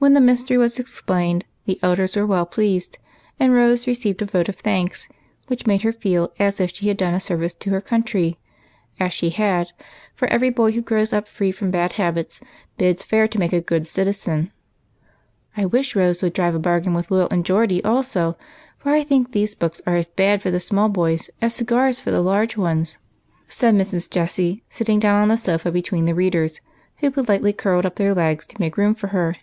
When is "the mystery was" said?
0.12-0.78